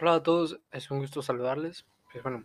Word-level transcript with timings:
Hola 0.00 0.16
a 0.16 0.22
todos, 0.24 0.58
es 0.72 0.90
un 0.90 0.98
gusto 0.98 1.22
saludarles. 1.22 1.86
Pues 2.10 2.22
bueno, 2.24 2.44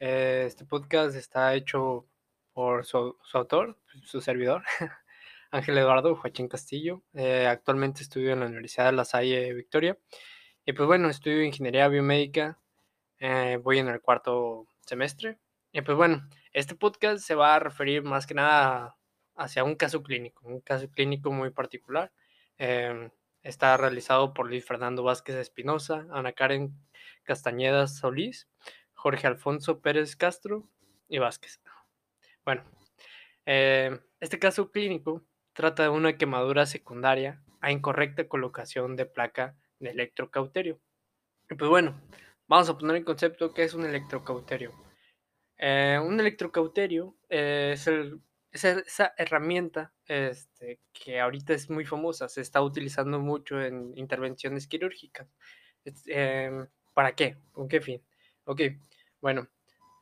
eh, 0.00 0.44
este 0.48 0.64
podcast 0.64 1.14
está 1.14 1.54
hecho 1.54 2.06
por 2.52 2.84
su, 2.84 3.16
su 3.22 3.38
autor, 3.38 3.78
su 4.02 4.20
servidor, 4.20 4.64
Ángel 5.52 5.78
Eduardo 5.78 6.16
Joaquín 6.16 6.48
Castillo. 6.48 7.02
Eh, 7.14 7.46
actualmente 7.46 8.02
estudio 8.02 8.32
en 8.32 8.40
la 8.40 8.46
Universidad 8.46 8.86
de 8.86 8.92
La 8.92 9.04
Salle 9.04 9.54
Victoria. 9.54 9.96
Y 10.66 10.72
pues 10.72 10.86
bueno, 10.88 11.08
estudio 11.08 11.42
ingeniería 11.44 11.86
biomédica. 11.88 12.58
eh, 13.18 13.58
voy 13.62 13.78
en 13.78 13.88
el 13.88 14.00
cuarto 14.00 14.66
semestre. 14.80 15.38
Y 15.72 15.82
pues 15.82 15.96
bueno, 15.96 16.28
este 16.52 16.74
podcast 16.74 17.24
se 17.24 17.36
va 17.36 17.54
a 17.54 17.60
referir 17.60 18.02
más 18.02 18.26
que 18.26 18.34
nada 18.34 18.96
hacia 19.36 19.62
un 19.64 19.76
caso 19.76 20.02
clínico, 20.02 20.46
un 20.48 20.60
caso 20.60 20.90
clínico 20.90 21.30
muy 21.30 21.50
particular. 21.50 22.12
Está 23.42 23.76
realizado 23.76 24.34
por 24.34 24.48
Luis 24.48 24.64
Fernando 24.64 25.02
Vázquez 25.02 25.36
Espinosa, 25.36 26.06
Ana 26.10 26.32
Karen 26.32 26.74
Castañeda 27.24 27.88
Solís, 27.88 28.48
Jorge 28.94 29.26
Alfonso 29.26 29.80
Pérez 29.80 30.14
Castro 30.14 30.68
y 31.08 31.18
Vázquez. 31.18 31.60
Bueno, 32.44 32.64
eh, 33.46 33.98
este 34.20 34.38
caso 34.38 34.70
clínico 34.70 35.24
trata 35.52 35.82
de 35.82 35.88
una 35.88 36.16
quemadura 36.16 36.66
secundaria 36.66 37.42
a 37.60 37.72
incorrecta 37.72 38.28
colocación 38.28 38.96
de 38.96 39.06
placa 39.06 39.56
de 39.80 39.90
electrocauterio. 39.90 40.80
Pues 41.48 41.68
bueno, 41.68 42.00
vamos 42.46 42.68
a 42.68 42.78
poner 42.78 42.96
en 42.96 43.04
concepto 43.04 43.52
qué 43.52 43.64
es 43.64 43.74
un 43.74 43.84
electrocauterio. 43.84 44.72
Eh, 45.58 46.00
un 46.02 46.18
electrocauterio 46.18 47.16
eh, 47.28 47.72
es, 47.74 47.86
el, 47.86 48.20
es, 48.52 48.64
esa 48.64 49.14
herramienta 49.16 49.92
este, 50.06 50.80
que 50.92 51.20
ahorita 51.20 51.54
es 51.54 51.70
muy 51.70 51.84
famosa, 51.84 52.28
se 52.28 52.40
está 52.40 52.62
utilizando 52.62 53.18
mucho 53.18 53.60
en 53.60 53.96
intervenciones 53.96 54.66
quirúrgicas. 54.66 55.28
Eh, 56.06 56.66
¿Para 56.94 57.14
qué? 57.14 57.38
¿Con 57.52 57.68
qué 57.68 57.80
fin? 57.80 58.02
Ok, 58.44 58.60
bueno, 59.20 59.48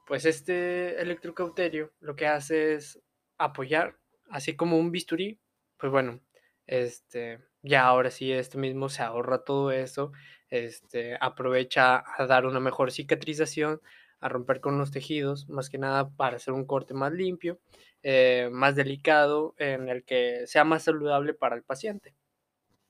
pues 0.07 0.25
este 0.25 1.01
electrocauterio 1.01 1.93
lo 2.01 2.17
que 2.17 2.27
hace 2.27 2.75
es 2.75 3.01
apoyar, 3.39 3.97
así 4.29 4.57
como 4.57 4.79
un 4.79 4.91
bisturí, 4.91 5.41
pues 5.77 5.93
bueno, 5.93 6.21
este, 6.67 7.41
ya 7.63 7.85
ahora 7.87 8.11
sí, 8.11 8.33
esto 8.33 8.59
mismo 8.59 8.89
se 8.89 9.03
ahorra 9.03 9.45
todo 9.45 9.71
eso, 9.71 10.13
este, 10.49 11.17
aprovecha 11.21 12.03
a 12.17 12.27
dar 12.27 12.47
una 12.47 12.61
mejor 12.61 12.91
cicatrización, 12.93 13.81
a 14.21 14.29
romper 14.29 14.61
con 14.61 14.79
los 14.79 14.91
tejidos, 14.91 15.49
más 15.49 15.71
que 15.71 15.79
nada 15.79 16.11
para 16.11 16.37
hacer 16.37 16.53
un 16.55 16.67
corte 16.67 16.95
más 16.95 17.13
limpio, 17.13 17.59
eh, 18.03 18.49
más 18.53 18.77
delicado, 18.77 19.55
en 19.59 19.89
el 19.89 20.05
que 20.05 20.47
sea 20.47 20.65
más 20.65 20.85
saludable 20.85 21.35
para 21.35 21.57
el 21.57 21.63
paciente. 21.63 22.15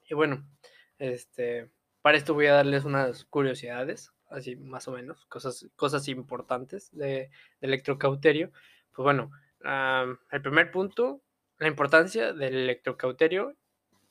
Y 0.08 0.14
bueno, 0.14 0.44
este, 0.98 1.70
para 2.02 2.18
esto 2.18 2.34
voy 2.34 2.46
a 2.46 2.54
darles 2.54 2.84
unas 2.84 3.24
curiosidades, 3.24 4.12
así 4.28 4.56
más 4.56 4.88
o 4.88 4.92
menos, 4.92 5.24
cosas, 5.26 5.68
cosas 5.76 6.08
importantes 6.08 6.90
de, 6.92 7.30
electrocauterio. 7.60 8.50
Pues 8.92 9.04
bueno, 9.04 9.30
el 9.62 10.42
primer 10.42 10.70
punto, 10.72 11.22
la 11.58 11.68
importancia 11.68 12.32
del 12.32 12.54
electrocauterio 12.54 13.56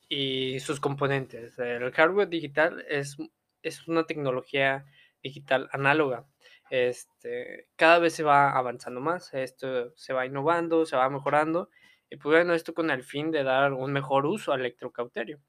y 0.08 0.58
sus 0.60 0.80
componentes. 0.80 1.58
El 1.58 1.92
hardware 1.92 2.28
digital 2.28 2.84
es, 2.88 3.16
es 3.62 3.86
una 3.88 4.04
tecnología 4.04 4.86
digital 5.22 5.68
análoga. 5.72 6.26
Este, 6.70 7.68
cada 7.76 7.98
vez 7.98 8.14
se 8.14 8.22
va 8.22 8.56
avanzando 8.56 9.00
más, 9.00 9.34
esto 9.34 9.92
se 9.96 10.12
va 10.12 10.24
innovando, 10.24 10.86
se 10.86 10.96
va 10.96 11.10
mejorando, 11.10 11.68
y 12.08 12.16
pues 12.16 12.36
bueno, 12.36 12.54
esto 12.54 12.74
con 12.74 12.90
el 12.90 13.02
fin 13.02 13.32
de 13.32 13.42
dar 13.42 13.72
un 13.72 13.92
mejor 13.92 14.24
uso 14.24 14.52
al 14.52 14.60
electrocauterio. 14.60 15.40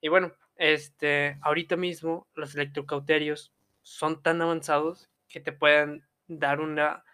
Y 0.00 0.08
bueno, 0.08 0.34
este, 0.56 1.38
ahorita 1.42 1.76
mismo 1.76 2.28
los 2.34 2.54
electrocauterios 2.54 3.52
son 3.82 4.22
tan 4.22 4.42
avanzados 4.42 5.10
que 5.28 5.40
te 5.40 5.52
pueden 5.52 6.06
dar 6.26 6.60
una, 6.60 7.04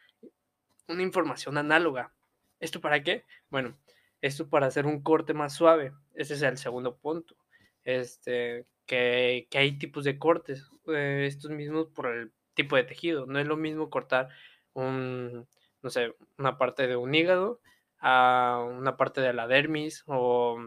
una 0.88 1.02
información 1.02 1.56
análoga. 1.56 2.12
¿Esto 2.60 2.80
para 2.80 3.02
qué? 3.02 3.24
Bueno, 3.50 3.78
esto 4.20 4.48
para 4.48 4.66
hacer 4.66 4.86
un 4.86 5.02
corte 5.02 5.34
más 5.34 5.54
suave. 5.54 5.92
Ese 6.14 6.34
es 6.34 6.42
el 6.42 6.58
segundo 6.58 6.96
punto. 6.96 7.36
Este, 7.84 8.66
que, 8.86 9.46
que 9.50 9.58
hay 9.58 9.78
tipos 9.78 10.04
de 10.04 10.18
cortes, 10.18 10.68
eh, 10.88 11.24
estos 11.28 11.50
mismos 11.50 11.88
por 11.94 12.06
el 12.06 12.32
tipo 12.54 12.76
de 12.76 12.84
tejido. 12.84 13.26
No 13.26 13.38
es 13.38 13.46
lo 13.46 13.56
mismo 13.56 13.90
cortar 13.90 14.28
un, 14.72 15.46
no 15.82 15.90
sé, 15.90 16.14
una 16.38 16.58
parte 16.58 16.86
de 16.86 16.96
un 16.96 17.14
hígado 17.14 17.60
a 17.98 18.64
una 18.66 18.96
parte 18.96 19.20
de 19.20 19.32
la 19.32 19.46
dermis 19.46 20.02
o, 20.06 20.58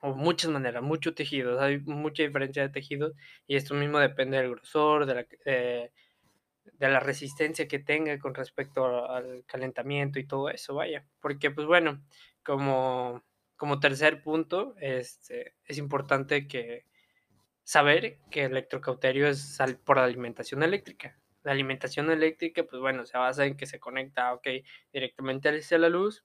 o 0.00 0.14
muchas 0.14 0.50
maneras, 0.50 0.82
muchos 0.82 1.14
tejidos. 1.14 1.60
Hay 1.60 1.80
mucha 1.80 2.22
diferencia 2.22 2.62
de 2.62 2.68
tejidos 2.68 3.12
y 3.46 3.56
esto 3.56 3.74
mismo 3.74 3.98
depende 3.98 4.38
del 4.38 4.50
grosor, 4.50 5.06
de 5.06 5.14
la, 5.14 5.26
de, 5.44 5.90
la 6.78 7.00
resistencia 7.00 7.68
que 7.68 7.78
tenga 7.78 8.18
con 8.18 8.34
respecto 8.34 9.08
al 9.10 9.44
calentamiento 9.46 10.18
y 10.18 10.26
todo 10.26 10.50
eso, 10.50 10.74
vaya. 10.74 11.06
Porque, 11.20 11.50
pues 11.50 11.66
bueno, 11.66 12.02
como, 12.42 13.22
como 13.56 13.80
tercer 13.80 14.22
punto, 14.22 14.74
este, 14.78 15.54
es 15.64 15.78
importante 15.78 16.46
que 16.46 16.84
saber 17.64 18.18
que 18.30 18.44
el 18.44 18.52
electrocauterio 18.52 19.26
es 19.28 19.58
por 19.84 19.98
alimentación 19.98 20.62
eléctrica. 20.62 21.18
La 21.42 21.52
alimentación 21.52 22.10
eléctrica, 22.10 22.64
pues 22.64 22.80
bueno, 22.80 23.04
se 23.04 23.18
basa 23.18 23.44
en 23.44 23.56
que 23.56 23.66
se 23.66 23.80
conecta, 23.80 24.32
ok, 24.32 24.46
directamente 24.92 25.48
hacia 25.48 25.78
la 25.78 25.88
luz, 25.88 26.24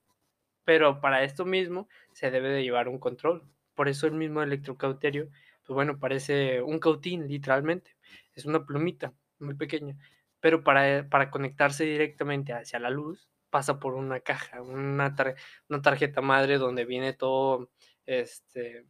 pero 0.64 1.00
para 1.00 1.24
esto 1.24 1.44
mismo 1.44 1.88
se 2.12 2.30
debe 2.30 2.50
de 2.50 2.62
llevar 2.62 2.88
un 2.88 2.98
control. 2.98 3.42
Por 3.74 3.88
eso 3.88 4.06
el 4.06 4.12
mismo 4.12 4.42
electrocauterio, 4.42 5.28
pues 5.66 5.74
bueno, 5.74 5.98
parece 5.98 6.62
un 6.62 6.78
cautín, 6.78 7.26
literalmente. 7.28 7.96
Es 8.34 8.46
una 8.46 8.64
plumita 8.64 9.12
muy 9.38 9.54
pequeña, 9.54 9.96
pero 10.40 10.62
para, 10.62 11.08
para 11.08 11.30
conectarse 11.30 11.84
directamente 11.84 12.52
hacia 12.52 12.78
la 12.78 12.90
luz, 12.90 13.28
pasa 13.50 13.78
por 13.80 13.94
una 13.94 14.20
caja, 14.20 14.62
una, 14.62 15.14
tar 15.14 15.34
una 15.68 15.82
tarjeta 15.82 16.20
madre 16.20 16.58
donde 16.58 16.84
viene 16.84 17.12
todo, 17.12 17.70
este, 18.06 18.86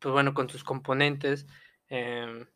pues 0.00 0.12
bueno, 0.12 0.34
con 0.34 0.48
sus 0.48 0.64
componentes, 0.64 1.46
eh, 1.88 2.46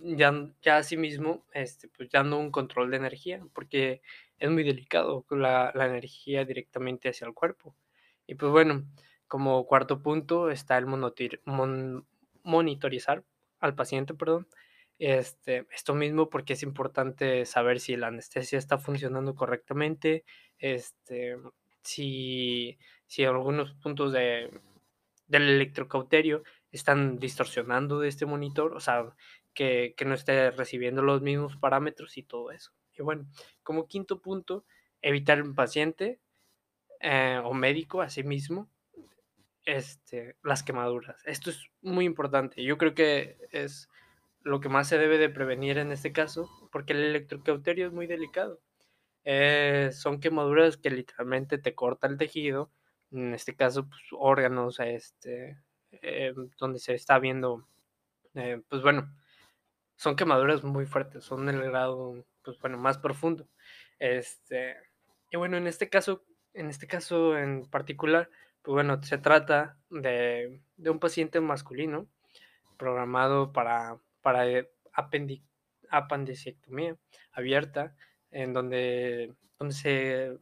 ya, 0.00 0.50
ya 0.62 0.76
asimismo, 0.76 1.44
este, 1.52 1.88
pues 1.88 2.10
dando 2.10 2.38
un 2.38 2.50
control 2.50 2.90
de 2.90 2.96
energía, 2.98 3.44
porque 3.54 4.02
es 4.38 4.50
muy 4.50 4.64
delicado 4.64 5.24
la, 5.30 5.72
la, 5.74 5.86
energía 5.86 6.44
directamente 6.44 7.08
hacia 7.08 7.26
el 7.26 7.34
cuerpo. 7.34 7.74
Y 8.26 8.34
pues 8.34 8.52
bueno, 8.52 8.84
como 9.28 9.66
cuarto 9.66 10.02
punto 10.02 10.50
está 10.50 10.78
el 10.78 10.86
mon, 10.86 12.06
monitorizar 12.42 13.24
al 13.60 13.74
paciente, 13.74 14.14
perdón. 14.14 14.46
Este, 14.98 15.66
esto 15.74 15.94
mismo 15.94 16.28
porque 16.28 16.52
es 16.52 16.62
importante 16.62 17.44
saber 17.46 17.80
si 17.80 17.96
la 17.96 18.08
anestesia 18.08 18.58
está 18.58 18.78
funcionando 18.78 19.34
correctamente, 19.34 20.24
este, 20.58 21.36
si, 21.82 22.78
si 23.06 23.24
algunos 23.24 23.74
puntos 23.74 24.12
de, 24.12 24.50
del 25.26 25.48
electrocauterio 25.48 26.44
están 26.72 27.18
distorsionando 27.18 28.00
de 28.00 28.08
este 28.08 28.26
monitor, 28.26 28.74
o 28.74 28.80
sea, 28.80 29.14
que, 29.54 29.94
que, 29.96 30.04
no 30.04 30.14
esté 30.14 30.50
recibiendo 30.50 31.02
los 31.02 31.22
mismos 31.22 31.56
parámetros 31.56 32.16
y 32.16 32.22
todo 32.22 32.50
eso. 32.50 32.72
Y 32.96 33.02
bueno, 33.02 33.26
como 33.62 33.86
quinto 33.86 34.20
punto, 34.20 34.64
evitar 35.02 35.42
un 35.42 35.54
paciente 35.54 36.20
eh, 37.00 37.40
o 37.44 37.52
médico 37.52 38.00
a 38.00 38.08
sí 38.08 38.22
mismo 38.22 38.70
este, 39.64 40.36
las 40.42 40.62
quemaduras. 40.62 41.20
Esto 41.26 41.50
es 41.50 41.70
muy 41.80 42.04
importante. 42.04 42.62
Yo 42.62 42.78
creo 42.78 42.94
que 42.94 43.38
es 43.50 43.88
lo 44.42 44.60
que 44.60 44.68
más 44.68 44.88
se 44.88 44.98
debe 44.98 45.18
de 45.18 45.28
prevenir 45.28 45.78
en 45.78 45.92
este 45.92 46.12
caso, 46.12 46.48
porque 46.72 46.92
el 46.92 47.04
electrocauterio 47.04 47.86
es 47.86 47.92
muy 47.92 48.06
delicado. 48.06 48.60
Eh, 49.24 49.90
son 49.92 50.20
quemaduras 50.20 50.76
que 50.76 50.90
literalmente 50.90 51.58
te 51.58 51.74
corta 51.74 52.06
el 52.08 52.18
tejido, 52.18 52.72
en 53.12 53.34
este 53.34 53.54
caso 53.54 53.88
pues, 53.88 54.00
órganos, 54.12 54.80
este, 54.80 55.58
eh, 56.02 56.34
donde 56.58 56.78
se 56.78 56.94
está 56.94 57.18
viendo, 57.18 57.68
eh, 58.34 58.62
pues 58.68 58.82
bueno, 58.82 59.14
son 59.96 60.16
quemaduras 60.16 60.64
muy 60.64 60.86
fuertes, 60.86 61.24
son 61.24 61.46
del 61.46 61.62
grado, 61.62 62.26
pues 62.44 62.58
bueno, 62.60 62.78
más 62.78 62.98
profundo. 62.98 63.48
Este, 63.98 64.76
y 65.30 65.36
bueno, 65.36 65.56
en 65.56 65.66
este 65.66 65.88
caso, 65.88 66.24
en 66.54 66.68
este 66.70 66.86
caso 66.86 67.38
en 67.38 67.66
particular, 67.70 68.30
pues 68.62 68.74
bueno, 68.74 69.02
se 69.02 69.18
trata 69.18 69.78
de, 69.90 70.62
de 70.76 70.90
un 70.90 70.98
paciente 71.00 71.40
masculino 71.40 72.08
programado 72.78 73.52
para, 73.52 73.98
para 74.22 74.44
apendic, 74.92 75.42
apendicectomía 75.90 76.96
abierta, 77.32 77.96
en 78.30 78.52
donde, 78.52 79.34
donde 79.58 79.74
se 79.74 80.38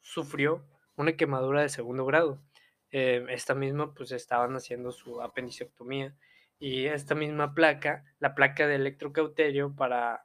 sufrió 0.00 0.66
una 0.96 1.16
quemadura 1.16 1.62
de 1.62 1.68
segundo 1.68 2.04
grado. 2.06 2.42
Eh, 2.90 3.26
esta 3.28 3.54
misma, 3.54 3.92
pues 3.94 4.12
estaban 4.12 4.56
haciendo 4.56 4.92
su 4.92 5.20
apendicectomía 5.20 6.14
y 6.58 6.86
esta 6.86 7.14
misma 7.14 7.54
placa, 7.54 8.04
la 8.18 8.34
placa 8.34 8.66
de 8.66 8.76
electrocauterio 8.76 9.74
para, 9.76 10.24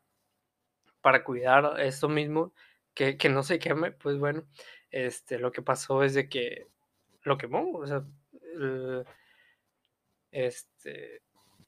para 1.02 1.24
cuidar 1.24 1.80
esto 1.82 2.08
mismo, 2.10 2.54
que, 2.94 3.18
que, 3.18 3.30
no 3.30 3.44
se 3.44 3.60
queme, 3.60 3.92
pues 3.92 4.18
bueno, 4.18 4.48
este, 4.92 5.40
lo 5.40 5.52
que 5.52 5.62
pasó 5.62 6.04
es 6.04 6.14
de 6.14 6.30
que 6.30 6.68
lo 7.24 7.38
quemó, 7.38 7.72
o 7.74 7.86
sea, 7.86 8.04
este, 10.32 11.22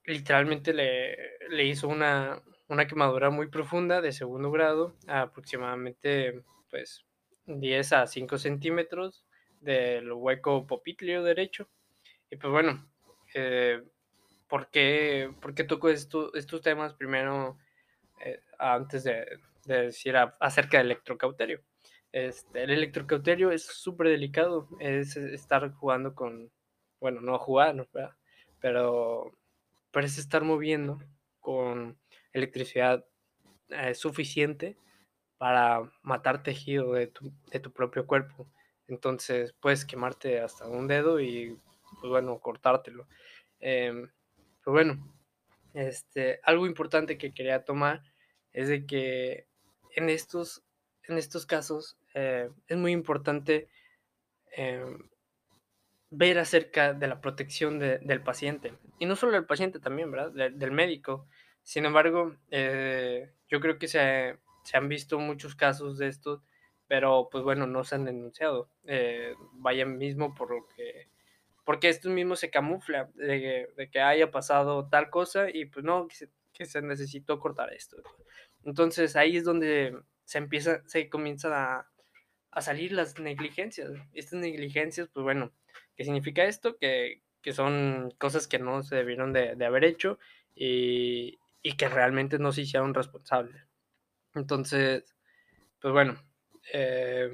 literalmente 0.05 0.73
le, 0.73 1.37
le 1.49 1.65
hizo 1.65 1.87
una, 1.87 2.41
una 2.67 2.87
quemadura 2.87 3.29
muy 3.29 3.47
profunda 3.47 4.01
de 4.01 4.11
segundo 4.11 4.51
grado, 4.51 4.95
aproximadamente 5.07 6.41
pues 6.69 7.05
10 7.45 7.93
a 7.93 8.07
5 8.07 8.37
centímetros 8.37 9.25
del 9.61 10.11
hueco 10.11 10.65
popitlio 10.67 11.23
derecho. 11.23 11.69
Y 12.29 12.37
pues 12.37 12.51
bueno, 12.51 12.87
eh, 13.33 13.83
¿por, 14.47 14.69
qué, 14.69 15.31
¿por, 15.41 15.53
qué, 15.53 15.63
toco 15.63 15.89
esto, 15.89 16.33
estos 16.33 16.61
temas 16.61 16.93
primero 16.93 17.57
eh, 18.23 18.41
antes 18.59 19.03
de, 19.03 19.39
de 19.65 19.81
decir 19.83 20.15
acerca 20.17 20.77
del 20.77 20.87
electrocauterio? 20.87 21.61
Este, 22.15 22.63
el 22.63 22.71
electrocauterio 22.71 23.51
es 23.51 23.65
súper 23.65 24.07
delicado, 24.07 24.69
es 24.79 25.17
estar 25.17 25.69
jugando 25.73 26.15
con, 26.15 26.49
bueno, 27.01 27.19
no 27.19 27.37
jugar, 27.37 27.75
pero 28.61 29.37
parece 29.91 30.21
estar 30.21 30.41
moviendo 30.41 30.97
con 31.41 31.99
electricidad 32.31 33.05
eh, 33.67 33.93
suficiente 33.95 34.77
para 35.37 35.91
matar 36.03 36.41
tejido 36.41 36.93
de 36.93 37.07
tu, 37.07 37.33
de 37.51 37.59
tu, 37.59 37.73
propio 37.73 38.07
cuerpo. 38.07 38.47
Entonces 38.87 39.53
puedes 39.59 39.85
quemarte 39.85 40.39
hasta 40.39 40.67
un 40.67 40.87
dedo 40.87 41.19
y, 41.19 41.57
pues 41.99 42.09
bueno, 42.09 42.39
cortártelo. 42.39 43.07
Eh, 43.59 44.07
pues 44.63 44.73
bueno, 44.73 45.13
este, 45.73 46.39
algo 46.43 46.65
importante 46.67 47.17
que 47.17 47.33
quería 47.33 47.65
tomar 47.65 48.01
es 48.53 48.69
de 48.69 48.85
que 48.85 49.47
en 49.95 50.09
estos, 50.09 50.63
en 51.03 51.17
estos 51.17 51.45
casos 51.45 51.97
eh, 52.13 52.49
es 52.67 52.77
muy 52.77 52.91
importante 52.91 53.67
em, 54.51 55.09
ver 56.09 56.39
acerca 56.39 56.93
de 56.93 57.07
la 57.07 57.19
protección 57.19 57.79
de, 57.79 57.99
del 57.99 58.21
paciente. 58.21 58.73
Y 58.99 59.05
no 59.05 59.15
solo 59.15 59.33
del 59.33 59.45
paciente 59.45 59.79
también, 59.79 60.11
¿verdad? 60.11 60.51
del 60.51 60.71
médico. 60.71 61.27
Sin 61.61 61.85
embargo, 61.85 62.35
eh, 62.51 63.33
yo 63.49 63.59
creo 63.59 63.77
que 63.77 63.87
se, 63.87 64.37
se, 64.63 64.77
han 64.77 64.87
visto 64.87 65.19
muchos 65.19 65.55
casos 65.55 65.97
de 65.97 66.07
estos, 66.07 66.41
pero 66.87 67.29
pues 67.31 67.43
bueno, 67.43 67.67
no 67.67 67.83
se 67.83 67.95
han 67.95 68.05
denunciado. 68.05 68.69
Eh, 68.85 69.33
vaya 69.53 69.85
mismo 69.85 70.33
por 70.33 70.51
lo 70.51 70.67
que... 70.75 71.07
Porque 71.63 71.89
esto 71.89 72.09
mismo 72.09 72.35
se 72.35 72.51
camufla 72.51 73.09
de, 73.15 73.69
de, 73.75 73.89
que 73.89 73.99
haya 73.99 74.29
pasado 74.29 74.87
tal 74.87 75.09
cosa 75.09 75.49
y 75.51 75.65
pues 75.65 75.83
no, 75.83 76.07
que 76.53 76.65
se, 76.65 76.81
necesitó 76.81 77.39
cortar 77.39 77.73
esto. 77.73 77.97
Entonces 78.63 79.15
ahí 79.15 79.37
es 79.37 79.43
donde 79.43 79.97
se 80.25 80.37
empieza, 80.37 80.87
se 80.87 81.09
comienza 81.09 81.79
a, 81.79 81.89
a 82.51 82.61
salir 82.61 82.91
las 82.91 83.19
negligencias. 83.19 83.91
Estas 84.13 84.39
negligencias, 84.39 85.09
pues 85.11 85.23
bueno, 85.23 85.51
¿qué 85.95 86.03
significa 86.03 86.45
esto? 86.45 86.77
Que, 86.77 87.23
que 87.41 87.51
son 87.51 88.13
cosas 88.19 88.47
que 88.47 88.59
no 88.59 88.83
se 88.83 88.95
debieron 88.95 89.33
de, 89.33 89.55
de 89.55 89.65
haber 89.65 89.85
hecho 89.85 90.19
y, 90.53 91.39
y, 91.63 91.77
que 91.77 91.89
realmente 91.89 92.37
no 92.37 92.51
se 92.51 92.61
hicieron 92.61 92.93
responsables. 92.93 93.67
Entonces, 94.35 95.15
pues 95.79 95.93
bueno, 95.93 96.15
eh, 96.73 97.31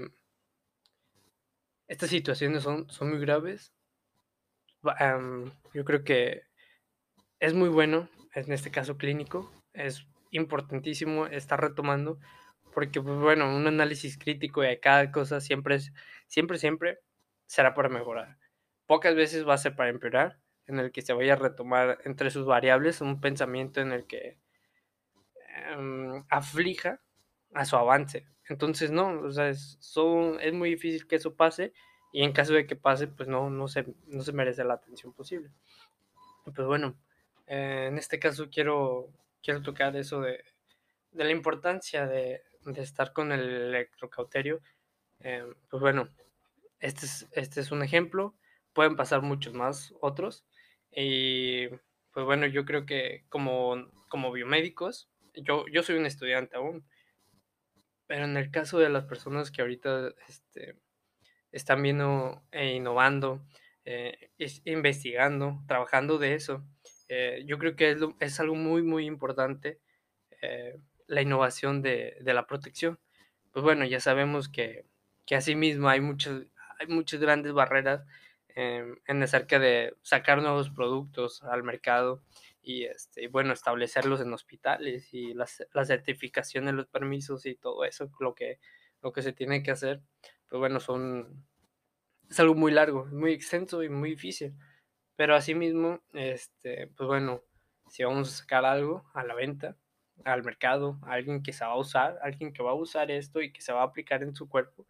estas 1.88 2.10
situaciones 2.10 2.64
son, 2.64 2.90
son 2.90 3.10
muy 3.10 3.20
graves. 3.20 3.74
Yo 5.74 5.86
creo 5.86 6.04
que 6.04 6.44
es 7.40 7.54
muy 7.54 7.70
bueno, 7.70 8.10
en 8.34 8.52
este 8.52 8.72
caso 8.72 8.98
clínico, 8.98 9.52
es 9.74 10.08
importantísimo 10.32 11.28
estar 11.28 11.60
retomando 11.60 12.20
porque 12.74 13.02
pues 13.02 13.20
bueno, 13.20 13.56
un 13.56 13.68
análisis 13.68 14.18
crítico 14.18 14.62
de 14.62 14.80
cada 14.80 15.12
cosa 15.12 15.42
siempre 15.42 15.80
siempre, 16.28 16.58
siempre 16.58 17.00
será 17.46 17.74
para 17.74 17.90
mejorar. 17.90 18.38
Pocas 18.86 19.16
veces 19.16 19.48
va 19.48 19.56
a 19.56 19.58
ser 19.58 19.76
para 19.76 19.90
empeorar, 19.90 20.40
en 20.68 20.80
el 20.80 20.92
que 20.92 21.02
se 21.02 21.14
vaya 21.14 21.34
a 21.34 21.38
retomar 21.38 22.00
entre 22.06 22.32
sus 22.32 22.46
variables 22.46 23.02
un 23.02 23.20
pensamiento 23.20 23.82
en 23.82 23.92
el 23.92 24.08
que 24.08 24.38
um, 25.78 26.24
aflija 26.30 27.02
a 27.54 27.66
su 27.66 27.76
avance. 27.76 28.26
Entonces, 28.52 28.92
no, 28.92 29.22
o 29.22 29.32
sea, 29.32 29.48
es, 29.48 29.78
son, 29.80 30.38
es 30.42 30.54
muy 30.54 30.72
difícil 30.72 31.08
que 31.08 31.16
eso 31.16 31.36
pase 31.36 31.72
y 32.12 32.24
en 32.24 32.34
caso 32.34 32.52
de 32.54 32.68
que 32.68 32.76
pase, 32.76 33.08
pues 33.08 33.30
no, 33.30 33.50
no, 33.50 33.70
se, 33.70 33.86
no 34.08 34.24
se 34.24 34.34
merece 34.34 34.66
la 34.66 34.74
atención 34.74 35.14
posible. 35.14 35.52
Pues 36.44 36.68
bueno, 36.68 36.98
eh, 37.48 37.86
en 37.90 37.98
este 37.98 38.20
caso 38.20 38.50
quiero, 38.50 39.10
quiero 39.42 39.62
tocar 39.62 39.96
eso 39.96 40.20
de, 40.20 40.44
de 41.14 41.24
la 41.24 41.32
importancia 41.32 42.06
de, 42.08 42.42
de 42.66 42.82
estar 42.82 43.14
con 43.14 43.32
el 43.32 43.40
electrocauterio, 43.40 44.60
eh, 45.22 45.46
pues 45.70 45.80
bueno, 45.80 46.10
este 46.82 47.06
es, 47.06 47.30
este 47.32 47.62
es 47.62 47.72
un 47.72 47.84
ejemplo, 47.84 48.36
pueden 48.74 48.98
pasar 48.98 49.22
muchos 49.22 49.54
más 49.54 49.94
otros, 50.02 50.44
y 50.92 51.70
pues 52.12 52.26
bueno, 52.26 52.48
yo 52.48 52.66
creo 52.66 52.86
que 52.86 53.24
como, 53.30 53.90
como 54.10 54.34
biomédicos, 54.34 55.10
yo, 55.36 55.66
yo 55.68 55.84
soy 55.84 55.96
un 55.96 56.06
estudiante 56.06 56.58
aún, 56.58 56.86
pero 58.12 58.26
en 58.26 58.36
el 58.36 58.52
caso 58.52 58.78
de 58.78 58.90
las 58.90 59.06
personas 59.06 59.52
que 59.52 59.62
ahorita 59.62 60.14
este, 60.28 60.76
están 61.54 61.82
viendo 61.82 62.44
e 62.52 62.74
innovando, 62.74 63.42
eh, 63.86 64.32
investigando, 64.66 65.64
trabajando 65.66 66.18
de 66.18 66.36
eso, 66.36 66.62
eh, 67.08 67.42
yo 67.46 67.58
creo 67.58 67.78
que 67.78 67.92
es, 67.92 68.00
es, 68.20 68.38
algo 68.42 68.56
muy, 68.56 68.84
muy 68.84 69.06
importante 69.06 69.80
eh, 70.42 70.78
la 71.08 71.22
innovación 71.22 71.82
de, 71.82 72.18
de, 72.20 72.34
la 72.34 72.48
protección. 72.48 73.00
Pues 73.54 73.64
bueno, 73.64 73.86
ya 73.86 74.02
sabemos 74.02 74.50
que, 74.50 74.84
que 75.26 75.38
asimismo 75.38 75.88
hay 75.88 76.02
muchas, 76.02 76.44
hay 76.80 76.88
muchas 76.88 77.22
grandes 77.22 77.54
barreras 77.54 78.04
eh, 78.58 78.94
en 79.08 79.24
acerca 79.24 79.58
de 79.58 79.96
sacar 80.02 80.42
nuevos 80.42 80.70
productos 80.70 81.44
al 81.44 81.64
mercado 81.64 82.22
y, 82.62 82.86
este, 82.86 83.28
bueno, 83.28 83.54
establecerlos 83.54 84.22
en 84.22 84.34
hospitales 84.34 85.14
y 85.14 85.34
la, 85.34 85.48
la 85.74 85.86
certificación 85.86 86.66
de 86.66 86.74
los 86.74 86.88
permisos 86.88 87.46
y 87.46 87.56
todo 87.56 87.84
eso, 87.86 88.12
lo 88.20 88.36
que, 88.36 88.60
lo 89.02 89.12
que 89.12 89.22
se 89.22 89.34
tiene 89.34 89.64
que 89.64 89.72
hacer, 89.72 90.02
pues 90.48 90.60
bueno, 90.60 90.80
son, 90.80 91.46
es 92.30 92.40
algo 92.40 92.56
muy 92.56 92.72
largo, 92.72 93.06
muy 93.06 93.34
extenso 93.34 93.84
y 93.84 93.90
muy 93.90 94.12
difícil. 94.12 94.54
Pero 95.16 95.36
asimismo, 95.36 96.02
este, 96.14 96.88
pues 96.88 97.08
bueno, 97.08 97.44
si 97.90 98.04
vamos 98.04 98.30
a 98.30 98.38
sacar 98.38 98.66
algo 98.66 99.04
a 99.14 99.24
la 99.24 99.36
venta, 99.36 99.78
al 100.24 100.44
mercado, 100.44 101.00
alguien 101.04 101.44
que 101.44 101.54
se 101.54 101.66
va 101.66 101.72
a 101.72 101.78
usar, 101.78 102.20
alguien 102.22 102.54
que 102.54 102.64
va 102.64 102.72
a 102.72 102.76
usar 102.76 103.12
esto 103.12 103.42
y 103.42 103.52
que 103.52 103.62
se 103.62 103.74
va 103.74 103.82
a 103.82 103.86
aplicar 103.86 104.24
en 104.24 104.36
su 104.36 104.48
cuerpo, 104.48 104.88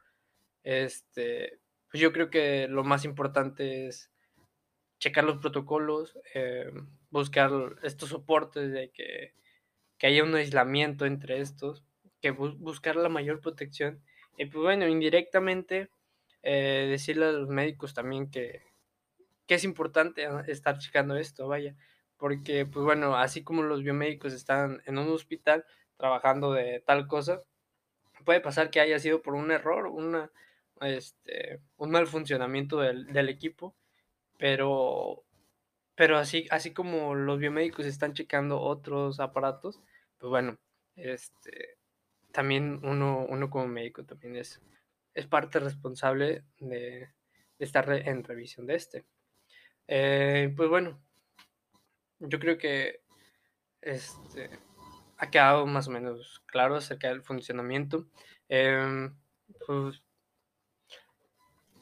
este, 0.63 1.59
pues 1.89 2.01
yo 2.01 2.13
creo 2.13 2.29
que 2.29 2.67
lo 2.67 2.83
más 2.83 3.05
importante 3.05 3.87
es 3.87 4.11
checar 5.01 5.23
los 5.23 5.39
protocolos, 5.39 6.17
eh, 6.35 6.71
buscar 7.09 7.51
estos 7.81 8.09
soportes 8.09 8.71
de 8.71 8.91
que, 8.91 9.33
que, 9.97 10.07
haya 10.07 10.23
un 10.23 10.35
aislamiento 10.35 11.07
entre 11.07 11.41
estos, 11.41 11.83
que 12.21 12.29
bu 12.29 12.55
buscar 12.57 12.95
la 12.95 13.09
mayor 13.09 13.41
protección. 13.41 13.99
Y 14.37 14.45
pues 14.45 14.61
bueno, 14.61 14.87
indirectamente 14.87 15.89
eh, 16.43 16.87
decirle 16.87 17.25
a 17.25 17.31
los 17.31 17.49
médicos 17.49 17.95
también 17.95 18.29
que, 18.29 18.61
que 19.47 19.55
es 19.55 19.63
importante 19.63 20.27
estar 20.47 20.77
checando 20.77 21.15
esto, 21.15 21.47
vaya, 21.47 21.75
porque 22.17 22.67
pues 22.67 22.85
bueno, 22.85 23.15
así 23.15 23.43
como 23.43 23.63
los 23.63 23.81
biomédicos 23.81 24.33
están 24.33 24.83
en 24.85 24.99
un 24.99 25.09
hospital 25.09 25.65
trabajando 25.97 26.53
de 26.53 26.79
tal 26.85 27.07
cosa, 27.07 27.41
puede 28.23 28.39
pasar 28.39 28.69
que 28.69 28.81
haya 28.81 28.99
sido 28.99 29.23
por 29.23 29.33
un 29.33 29.49
error, 29.49 29.87
una, 29.87 30.31
este, 30.81 31.59
un 31.77 31.89
mal 31.89 32.05
funcionamiento 32.05 32.79
del, 32.81 33.07
del 33.07 33.29
equipo, 33.29 33.75
pero, 34.41 35.23
pero 35.93 36.17
así, 36.17 36.47
así 36.49 36.73
como 36.73 37.13
los 37.13 37.37
biomédicos 37.37 37.85
están 37.85 38.15
checando 38.15 38.59
otros 38.59 39.19
aparatos, 39.19 39.79
pues 40.17 40.31
bueno, 40.31 40.57
este, 40.95 41.77
también 42.31 42.79
uno, 42.83 43.23
uno 43.29 43.51
como 43.51 43.67
médico 43.67 44.03
también 44.03 44.37
es, 44.37 44.59
es 45.13 45.27
parte 45.27 45.59
responsable 45.59 46.43
de, 46.57 47.13
estar 47.59 47.87
en 47.91 48.23
revisión 48.23 48.65
de 48.65 48.73
este. 48.73 49.05
Eh, 49.87 50.51
pues 50.57 50.69
bueno, 50.69 50.99
yo 52.17 52.39
creo 52.39 52.57
que 52.57 53.01
este, 53.79 54.49
ha 55.17 55.29
quedado 55.29 55.67
más 55.67 55.87
o 55.87 55.91
menos 55.91 56.41
claro 56.47 56.77
acerca 56.77 57.09
del 57.09 57.21
funcionamiento. 57.21 58.07
Eh, 58.49 59.07
pues, 59.67 60.01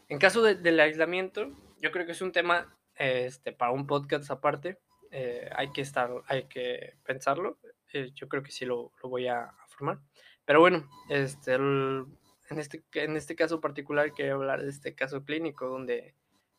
en 0.10 0.20
caso 0.20 0.42
de, 0.42 0.56
del 0.56 0.82
aislamiento, 0.82 1.56
yo 1.82 1.92
creo 1.92 2.06
que 2.06 2.12
es 2.12 2.22
un 2.22 2.32
tema 2.32 2.78
este, 2.96 3.52
para 3.54 3.72
un 3.72 3.88
podcast 3.88 4.30
aparte. 4.32 4.80
Eh, 5.12 5.50
hay 5.56 5.72
que 5.72 5.82
estar, 5.82 6.12
hay 6.28 6.48
que 6.48 6.96
pensarlo. 7.04 7.58
Eh, 7.94 8.12
yo 8.14 8.28
creo 8.28 8.44
que 8.44 8.52
sí 8.52 8.66
lo, 8.66 8.92
lo, 9.02 9.10
voy 9.10 9.28
a 9.28 9.52
formar. 9.68 10.00
Pero 10.46 10.60
bueno, 10.60 10.88
este, 11.10 11.54
el, 11.54 12.06
en, 12.50 12.60
este, 12.60 12.84
en 12.94 13.16
este 13.16 13.36
caso 13.36 13.62
particular 13.62 14.14
quería 14.14 14.34
hablar 14.34 14.62
de 14.62 14.70
este 14.70 14.96
caso 14.96 15.24
clínico 15.24 15.68
donde 15.68 16.16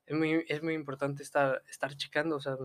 es 0.07 0.17
muy, 0.17 0.45
es 0.49 0.63
muy 0.63 0.75
importante 0.75 1.23
estar, 1.23 1.63
estar 1.69 1.95
checando, 1.97 2.37
o 2.37 2.41
sea, 2.41 2.57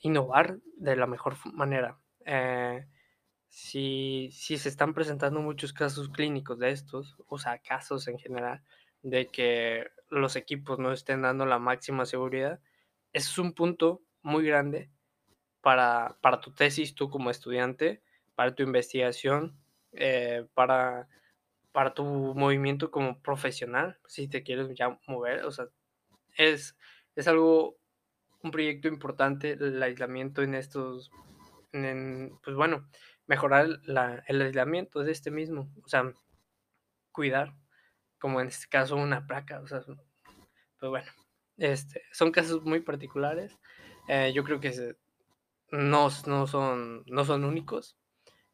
innovar 0.00 0.58
de 0.76 0.96
la 0.96 1.06
mejor 1.06 1.36
manera. 1.52 1.98
Eh, 2.24 2.86
si, 3.48 4.30
si, 4.32 4.56
se 4.58 4.68
están 4.68 4.94
presentando 4.94 5.40
muchos 5.40 5.72
casos 5.72 6.08
clínicos 6.08 6.58
de 6.58 6.70
estos, 6.70 7.16
o 7.28 7.38
sea, 7.38 7.58
casos 7.58 8.08
en 8.08 8.18
general, 8.18 8.62
de 9.02 9.26
que 9.26 9.86
los 10.12 10.36
equipos 10.36 10.78
no 10.78 10.92
estén 10.92 11.22
dando 11.22 11.46
la 11.46 11.58
máxima 11.58 12.04
seguridad, 12.04 12.60
es 13.12 13.38
un 13.38 13.54
punto 13.54 14.02
muy 14.22 14.44
grande 14.44 14.90
para, 15.62 16.18
para 16.20 16.40
tu 16.40 16.52
tesis, 16.52 16.94
tú 16.94 17.08
como 17.08 17.30
estudiante, 17.30 18.02
para 18.34 18.54
tu 18.54 18.62
investigación, 18.62 19.58
eh, 19.92 20.46
para, 20.54 21.08
para 21.72 21.94
tu 21.94 22.04
movimiento 22.04 22.90
como 22.90 23.20
profesional, 23.22 23.98
si 24.06 24.28
te 24.28 24.42
quieres 24.42 24.68
ya 24.74 24.98
mover, 25.06 25.44
o 25.44 25.50
sea, 25.50 25.66
es, 26.36 26.76
es 27.16 27.26
algo, 27.28 27.78
un 28.42 28.50
proyecto 28.50 28.88
importante 28.88 29.52
el 29.52 29.82
aislamiento 29.82 30.42
en 30.42 30.54
estos, 30.54 31.10
en, 31.72 32.38
pues 32.42 32.54
bueno, 32.56 32.88
mejorar 33.26 33.68
la, 33.84 34.22
el 34.26 34.42
aislamiento 34.42 35.02
de 35.02 35.12
este 35.12 35.30
mismo, 35.30 35.72
o 35.82 35.88
sea, 35.88 36.12
cuidar, 37.12 37.54
como 38.22 38.40
en 38.40 38.46
este 38.46 38.68
caso 38.68 38.94
una 38.94 39.26
placa, 39.26 39.58
o 39.58 39.66
sea, 39.66 39.82
pues 40.78 40.90
bueno, 40.90 41.10
este, 41.56 42.02
son 42.12 42.30
casos 42.30 42.62
muy 42.62 42.78
particulares, 42.78 43.58
eh, 44.06 44.32
yo 44.32 44.44
creo 44.44 44.60
que 44.60 44.94
no, 45.72 46.08
no, 46.26 46.46
son, 46.46 47.02
no 47.06 47.24
son 47.24 47.44
únicos, 47.44 47.96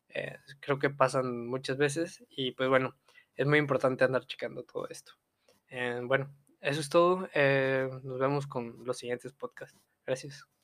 eh, 0.08 0.38
creo 0.60 0.78
que 0.78 0.88
pasan 0.88 1.46
muchas 1.46 1.76
veces 1.76 2.24
y 2.30 2.52
pues 2.52 2.70
bueno, 2.70 2.96
es 3.34 3.46
muy 3.46 3.58
importante 3.58 4.04
andar 4.04 4.24
checando 4.24 4.62
todo 4.64 4.88
esto. 4.88 5.12
Eh, 5.68 6.00
bueno, 6.02 6.34
eso 6.62 6.80
es 6.80 6.88
todo. 6.88 7.28
Nos 8.02 8.18
vemos 8.18 8.46
con 8.46 8.86
los 8.86 8.96
siguientes 8.96 9.34
podcasts. 9.34 9.78
Gracias. 10.06 10.57